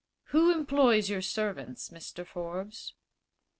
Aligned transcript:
Who 0.29 0.51
employs 0.51 1.09
your 1.11 1.21
servants, 1.21 1.89
Mr. 1.89 2.25
Forbes?" 2.25 2.95